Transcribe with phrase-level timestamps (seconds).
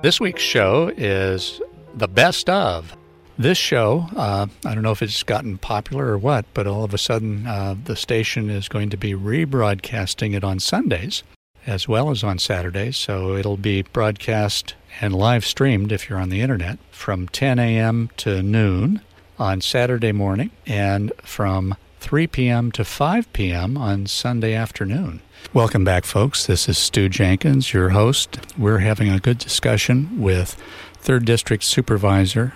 [0.00, 1.60] This week's show is
[1.92, 2.96] the best of.
[3.36, 6.94] This show, uh, I don't know if it's gotten popular or what, but all of
[6.94, 11.24] a sudden uh, the station is going to be rebroadcasting it on Sundays
[11.66, 12.96] as well as on Saturdays.
[12.96, 18.10] So it'll be broadcast and live streamed if you're on the internet from 10 a.m.
[18.18, 19.00] to noon
[19.36, 22.72] on Saturday morning and from 3 p.m.
[22.72, 23.76] to 5 p.m.
[23.76, 25.20] on Sunday afternoon.
[25.52, 26.46] Welcome back, folks.
[26.46, 28.38] This is Stu Jenkins, your host.
[28.56, 30.60] We're having a good discussion with
[31.02, 32.54] 3rd District Supervisor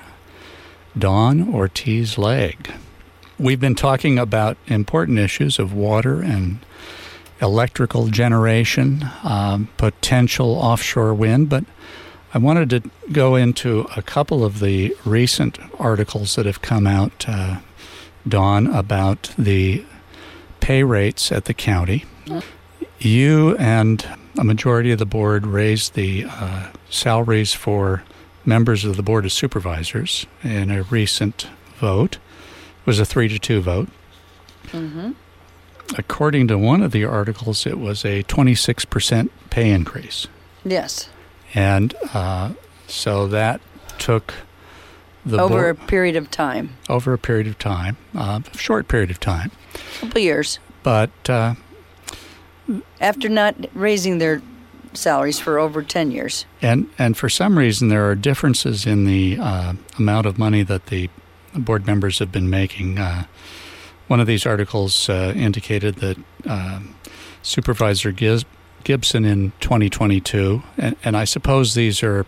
[0.97, 2.73] Dawn Ortiz Legg.
[3.39, 6.59] We've been talking about important issues of water and
[7.41, 11.65] electrical generation, um, potential offshore wind, but
[12.35, 17.27] I wanted to go into a couple of the recent articles that have come out,
[17.29, 17.59] uh,
[18.27, 19.85] Dawn, about the
[20.61, 22.05] pay rates at the county.
[22.99, 24.07] You and
[24.39, 28.05] a majority of the board raised the uh, salaries for
[28.45, 31.49] members of the Board of Supervisors in a recent
[31.79, 32.15] vote.
[32.15, 33.89] It was a three to two vote.
[34.69, 35.13] Mm-hmm.
[35.99, 40.27] According to one of the articles, it was a 26% pay increase.
[40.65, 41.09] Yes.
[41.55, 42.53] And uh,
[42.87, 43.61] so that
[43.99, 44.35] took
[45.25, 49.11] the Over a period of time, over a period of time, uh, a short period
[49.11, 49.51] of time.
[49.75, 51.55] a couple years, But uh,
[53.01, 54.43] after not raising their
[54.95, 56.45] salaries for over 10 years.
[56.61, 60.87] and and for some reason there are differences in the uh, amount of money that
[60.87, 61.09] the
[61.55, 62.99] board members have been making.
[62.99, 63.25] Uh,
[64.09, 66.95] one of these articles uh, indicated that um
[67.45, 68.13] Supervisor
[68.85, 72.25] Gibson in 2022, and, and I suppose these are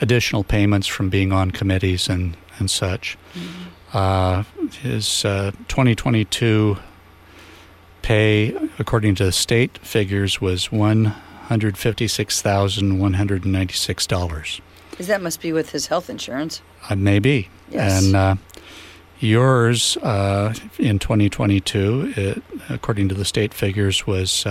[0.00, 3.16] additional payments from being on committees and and such.
[3.92, 4.42] Uh,
[4.82, 6.76] his uh, 2022
[8.02, 11.06] pay, according to state figures, was one
[11.48, 14.60] hundred fifty-six thousand one hundred ninety-six dollars.
[14.90, 16.60] Because that must be with his health insurance.
[16.90, 17.48] Uh, maybe.
[17.70, 18.04] Yes.
[18.04, 18.34] And uh,
[19.20, 24.44] yours uh, in 2022, it, according to the state figures, was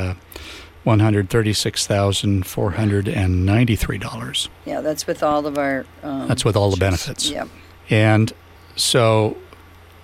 [0.78, 4.50] uh, one hundred thirty-six thousand four hundred and ninety-three dollars.
[4.66, 5.86] Yeah, that's with all of our.
[6.04, 7.30] Um, That's with all the benefits.
[7.30, 7.48] Yeah.
[7.90, 8.32] And
[8.76, 9.38] so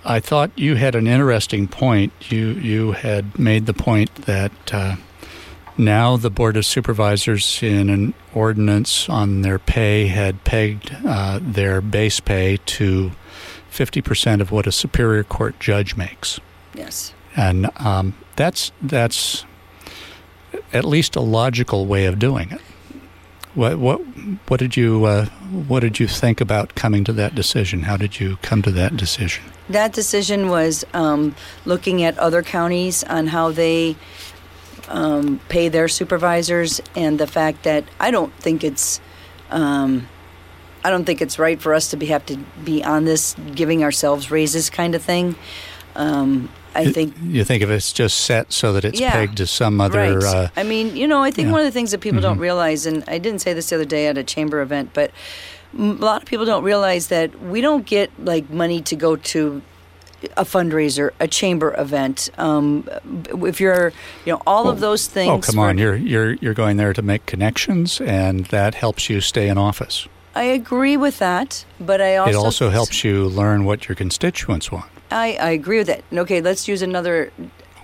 [0.04, 2.12] I thought you had an interesting point.
[2.30, 4.96] You you had made the point that uh,
[5.76, 11.80] now the Board of Supervisors, in an ordinance on their pay, had pegged uh, their
[11.80, 13.12] base pay to
[13.72, 16.38] 50% of what a Superior Court judge makes.
[16.74, 17.12] Yes.
[17.36, 19.44] And um, that's, that's
[20.74, 22.60] at least a logical way of doing it.
[23.54, 23.98] What, what,
[24.48, 27.82] what, did you, uh, what did you think about coming to that decision?
[27.82, 29.44] How did you come to that decision?
[29.68, 33.94] That decision was um, looking at other counties on how they
[34.88, 39.00] um, pay their supervisors, and the fact that I don't think it's,
[39.50, 40.08] um,
[40.84, 43.84] I don't think it's right for us to be have to be on this giving
[43.84, 45.36] ourselves raises kind of thing.
[46.74, 49.12] I think You think if it's just set so that it's Yeah.
[49.12, 50.18] pegged to some other.
[50.18, 50.24] right.
[50.34, 51.52] Uh, I mean, you know, I think yeah.
[51.52, 52.40] one of the things that people don't Mhm.
[52.42, 55.10] realize, and I didn't say this the other day at a chamber event, but
[55.78, 59.62] a lot of people don't realize that we don't get like money to go to
[60.38, 62.30] a fundraiser, a chamber event.
[62.38, 62.88] Um,
[63.44, 63.92] if you're,
[64.24, 65.30] you know, all of those things.
[65.30, 65.76] oh, come for- on!
[65.78, 70.08] You're you're you're going there to make connections, and that helps you stay in office.
[70.34, 74.72] I agree with that, but I also it also helps you learn what your constituents
[74.72, 74.86] want.
[75.14, 76.02] I, I agree with that.
[76.12, 77.32] Okay, let's use another.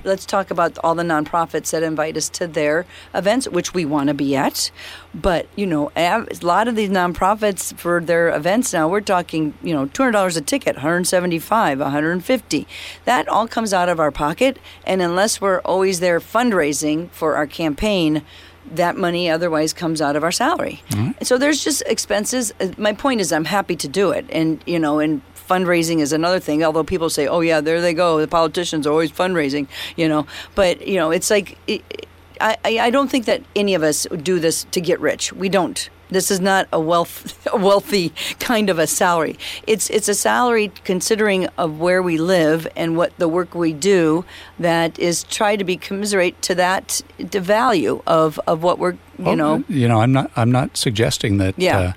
[0.02, 4.08] Let's talk about all the nonprofits that invite us to their events, which we want
[4.08, 4.70] to be at.
[5.14, 9.54] But you know, a a lot of these nonprofits for their events now, we're talking,
[9.62, 12.66] you know, two hundred dollars a ticket, one hundred seventy-five, one hundred fifty.
[13.04, 17.46] That all comes out of our pocket, and unless we're always there fundraising for our
[17.46, 18.22] campaign.
[18.70, 20.82] That money otherwise comes out of our salary.
[20.90, 21.24] Mm-hmm.
[21.24, 22.52] So there's just expenses.
[22.76, 26.40] My point is, I'm happy to do it, and you know, and fundraising is another
[26.40, 26.64] thing.
[26.64, 28.20] Although people say, "Oh yeah, there they go.
[28.20, 30.26] The politicians are always fundraising," you know.
[30.54, 32.06] But you know, it's like it,
[32.40, 35.32] I I I don't think that any of us do this to get rich.
[35.32, 35.90] We don't.
[36.10, 39.38] This is not a wealth a wealthy kind of a salary.
[39.66, 44.24] It's it's a salary considering of where we live and what the work we do
[44.58, 49.26] that is try to be commiserate to that the value of of what we're you
[49.26, 51.78] Oh, know you know, I'm not I'm not suggesting that Yeah.
[51.78, 51.92] uh,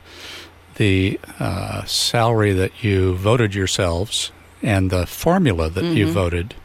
[0.75, 4.31] the uh, salary that you voted yourselves
[4.61, 6.13] and the formula that you Mm-hmm.
[6.13, 6.55] voted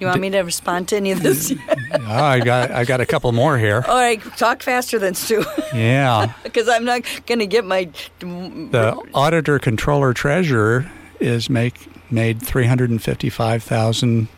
[0.00, 1.54] you want me to respond to any of this?
[1.92, 3.84] I got I got a couple more here.
[3.86, 5.44] All right, talk faster than Stu.
[5.74, 7.88] Yeah, because I'm not going to get my.
[8.18, 10.90] The auditor, controller, treasurer
[11.20, 14.28] is make made three hundred and fifty five thousand,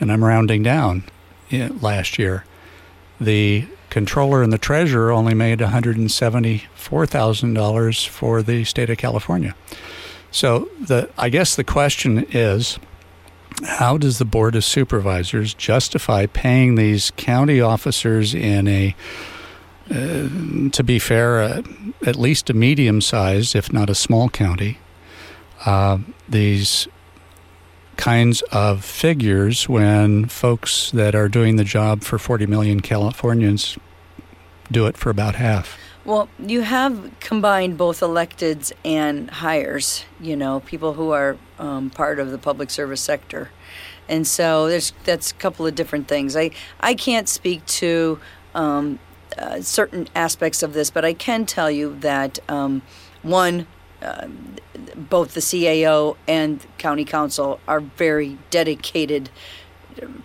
[0.00, 1.04] and I'm rounding down.
[1.50, 2.44] Last year,
[3.20, 8.42] the controller and the treasurer only made one hundred and seventy four thousand dollars for
[8.42, 9.54] the state of California.
[10.30, 12.78] So the I guess the question is
[13.64, 18.94] how does the Board of Supervisors justify paying these county officers in a,
[19.90, 20.28] uh,
[20.70, 21.62] to be fair, uh,
[22.06, 24.78] at least a medium sized, if not a small county,
[25.66, 25.98] uh,
[26.28, 26.86] these
[27.98, 33.76] kinds of figures when folks that are doing the job for 40 million Californians
[34.72, 35.76] do it for about half?
[36.04, 42.18] Well, you have combined both electeds and hires, you know, people who are um, part
[42.18, 43.50] of the public service sector.
[44.08, 46.34] And so there's that's a couple of different things.
[46.34, 48.20] I, I can't speak to
[48.54, 49.00] um,
[49.36, 52.80] uh, certain aspects of this, but I can tell you that um,
[53.22, 53.66] one,
[54.02, 54.28] uh,
[54.96, 59.30] both the CAO and county counsel are very dedicated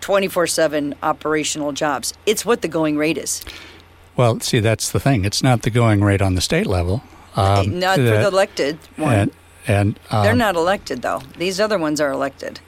[0.02, 2.14] 24 7 operational jobs.
[2.26, 3.44] It's what the going rate is.
[4.16, 5.26] Well, see, that's the thing.
[5.26, 7.02] It's not the going rate on the state level.
[7.36, 9.14] Um, not for the elected one.
[9.14, 9.32] And,
[9.68, 11.22] and um, they're not elected though.
[11.38, 12.60] These other ones are elected.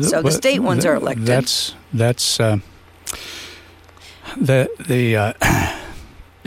[0.00, 1.26] So the state ones are elected.
[1.26, 2.58] That's that's uh,
[4.36, 5.16] the the.
[5.16, 5.74] Uh,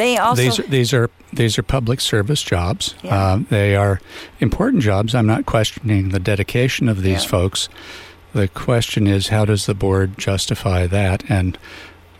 [0.02, 2.96] they also these these are these are public service jobs.
[3.04, 3.16] Yeah.
[3.16, 4.02] Uh, they are
[4.40, 5.14] important jobs.
[5.14, 7.30] I'm not questioning the dedication of these yeah.
[7.30, 7.70] folks.
[8.34, 11.24] The question is, how does the board justify that?
[11.30, 11.58] And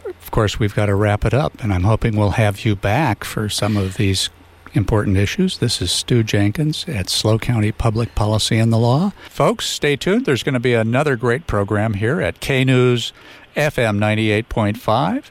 [0.06, 3.24] of course, we've got to wrap it up, and I'm hoping we'll have you back
[3.24, 4.30] for some of these
[4.74, 5.58] important issues.
[5.58, 9.12] This is Stu Jenkins at SLO County Public Policy and the Law.
[9.30, 10.26] Folks, stay tuned.
[10.26, 13.12] There's going to be another great program here at K News
[13.56, 15.26] FM 98.5.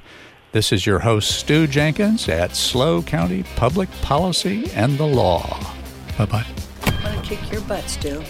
[0.52, 5.72] This is your host, Stu Jenkins at SLO County Public Policy and the Law.
[6.19, 6.44] Bye bye.
[6.82, 8.20] I'm going to kick your butt, Stu.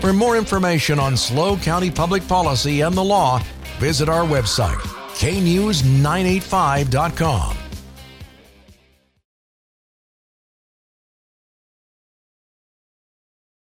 [0.00, 3.42] For more information on SLO County Public Policy and the Law,
[3.80, 4.78] visit our website,
[5.16, 7.57] knews985.com.